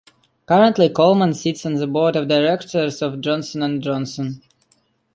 Currently, 0.47 0.89
Coleman 0.89 1.35
sits 1.35 1.63
on 1.63 1.75
the 1.75 1.85
Board 1.85 2.15
of 2.15 2.27
Directors 2.27 3.03
of 3.03 3.21
Johnson 3.21 3.61
and 3.61 3.83
Johnson. 3.83 4.41